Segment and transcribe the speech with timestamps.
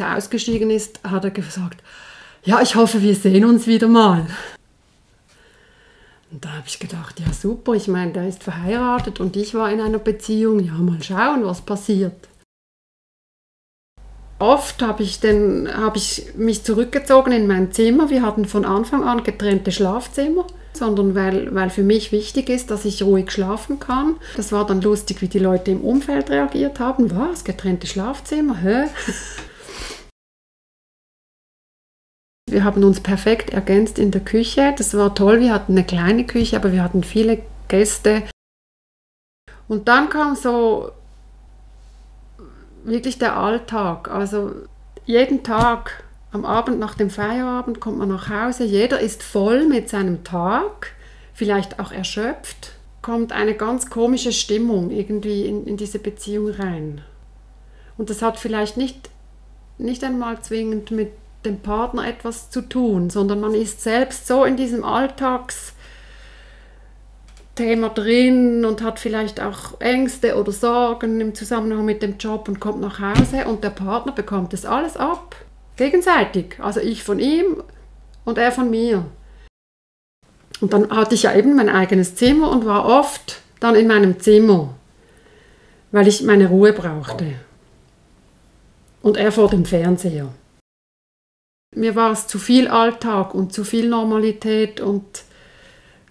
[0.00, 1.82] er ausgestiegen ist, hat er gesagt,
[2.44, 4.26] ja, ich hoffe, wir sehen uns wieder mal.
[6.30, 9.70] Und da habe ich gedacht, ja super, ich meine, der ist verheiratet und ich war
[9.70, 12.28] in einer Beziehung, ja, mal schauen, was passiert.
[14.40, 18.10] Oft habe ich, habe ich mich zurückgezogen in mein Zimmer.
[18.10, 22.84] Wir hatten von Anfang an getrennte Schlafzimmer, sondern weil, weil für mich wichtig ist, dass
[22.84, 24.16] ich ruhig schlafen kann.
[24.36, 27.14] Das war dann lustig, wie die Leute im Umfeld reagiert haben.
[27.16, 27.44] Was?
[27.44, 28.60] Getrennte Schlafzimmer?
[28.60, 28.86] Hä?
[32.50, 34.74] Wir haben uns perfekt ergänzt in der Küche.
[34.76, 35.40] Das war toll.
[35.40, 38.22] Wir hatten eine kleine Küche, aber wir hatten viele Gäste.
[39.66, 40.92] Und dann kam so
[42.84, 44.08] wirklich der Alltag.
[44.08, 44.52] Also
[45.04, 48.64] jeden Tag am Abend nach dem Feierabend kommt man nach Hause.
[48.64, 50.92] Jeder ist voll mit seinem Tag,
[51.32, 52.72] vielleicht auch erschöpft.
[53.02, 57.02] Kommt eine ganz komische Stimmung irgendwie in, in diese Beziehung rein.
[57.96, 59.10] Und das hat vielleicht nicht,
[59.78, 61.10] nicht einmal zwingend mit
[61.44, 65.74] dem Partner etwas zu tun, sondern man ist selbst so in diesem Alltagsthema
[67.94, 72.80] drin und hat vielleicht auch Ängste oder Sorgen im Zusammenhang mit dem Job und kommt
[72.80, 75.36] nach Hause und der Partner bekommt das alles ab.
[75.76, 76.56] Gegenseitig.
[76.60, 77.62] Also ich von ihm
[78.24, 79.04] und er von mir.
[80.60, 84.20] Und dann hatte ich ja eben mein eigenes Zimmer und war oft dann in meinem
[84.20, 84.74] Zimmer,
[85.90, 87.34] weil ich meine Ruhe brauchte.
[89.02, 90.28] Und er vor dem Fernseher
[91.74, 95.04] mir war es zu viel Alltag und zu viel Normalität und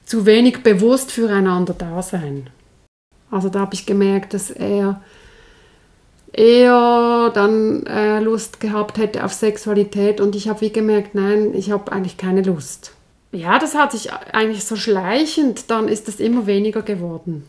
[0.06, 2.50] zu wenig bewusst füreinander da sein.
[3.32, 5.02] Also da habe ich gemerkt, dass er
[6.32, 11.72] eher dann äh, Lust gehabt hätte auf Sexualität und ich habe wie gemerkt, nein, ich
[11.72, 12.94] habe eigentlich keine Lust.
[13.32, 17.46] Ja, das hat sich eigentlich so schleichend, dann ist es immer weniger geworden.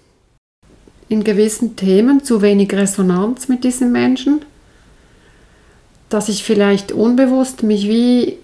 [1.09, 4.45] In gewissen Themen zu wenig Resonanz mit diesen Menschen
[6.09, 8.39] dass ich vielleicht unbewusst mich wie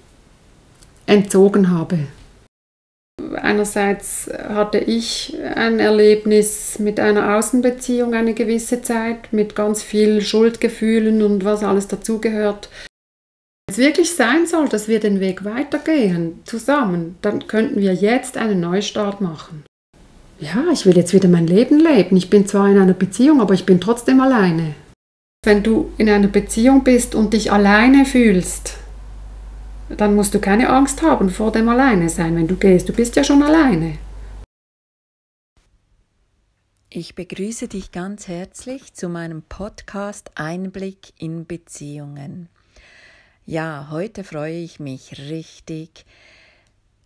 [1.06, 1.98] entzogen habe.
[3.36, 11.22] Einerseits hatte ich ein Erlebnis mit einer Außenbeziehung eine gewisse Zeit, mit ganz viel Schuldgefühlen
[11.22, 12.70] und was alles dazugehört.
[13.66, 18.36] Wenn es wirklich sein soll, dass wir den Weg weitergehen, zusammen, dann könnten wir jetzt
[18.36, 19.64] einen Neustart machen.
[20.40, 22.16] Ja, ich will jetzt wieder mein Leben leben.
[22.16, 24.74] Ich bin zwar in einer Beziehung, aber ich bin trotzdem alleine.
[25.42, 28.76] Wenn du in einer Beziehung bist und dich alleine fühlst,
[29.88, 32.90] dann musst du keine Angst haben vor dem Alleine sein, wenn du gehst.
[32.90, 33.96] Du bist ja schon alleine.
[36.90, 42.50] Ich begrüße dich ganz herzlich zu meinem Podcast Einblick in Beziehungen.
[43.46, 46.04] Ja, heute freue ich mich richtig,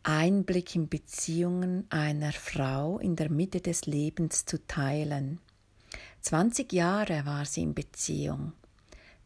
[0.02, 5.38] Einblick in Beziehungen einer Frau in der Mitte des Lebens zu teilen.
[6.24, 8.54] 20 Jahre war sie in Beziehung.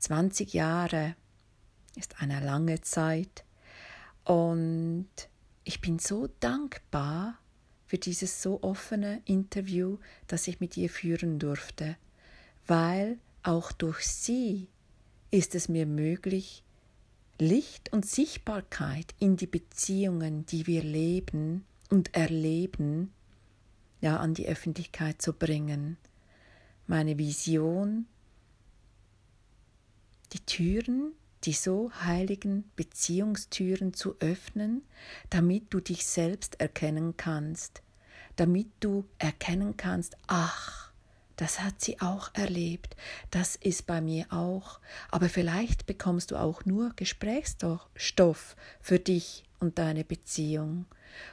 [0.01, 1.15] 20 Jahre
[1.95, 3.45] ist eine lange Zeit.
[4.25, 5.09] Und
[5.63, 7.39] ich bin so dankbar
[7.87, 11.97] für dieses so offene Interview, das ich mit ihr führen durfte,
[12.67, 14.69] weil auch durch sie
[15.31, 16.65] ist es mir möglich,
[17.39, 23.13] Licht und Sichtbarkeit in die Beziehungen, die wir leben und erleben,
[24.01, 25.97] ja, an die Öffentlichkeit zu bringen
[26.89, 28.07] meine Vision,
[30.33, 31.13] die Türen,
[31.45, 34.83] die so heiligen Beziehungstüren zu öffnen,
[35.31, 37.83] damit du dich selbst erkennen kannst,
[38.37, 40.93] damit du erkennen kannst, ach,
[41.37, 42.97] das hat sie auch erlebt,
[43.31, 49.79] das ist bei mir auch, aber vielleicht bekommst du auch nur Gesprächsstoff für dich und
[49.79, 50.87] deine Beziehung.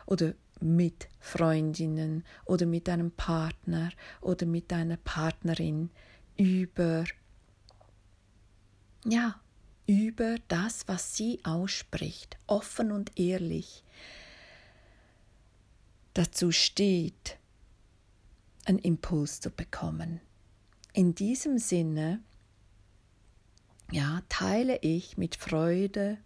[0.06, 5.90] Oder mit Freundinnen oder mit einem Partner oder mit einer Partnerin
[6.38, 7.04] über
[9.06, 9.40] ja,
[9.88, 13.84] über das, was sie ausspricht, offen und ehrlich
[16.16, 17.38] dazu steht,
[18.66, 20.22] einen Impuls zu bekommen.
[20.94, 22.22] In diesem Sinne,
[23.92, 26.18] ja, teile ich mit Freude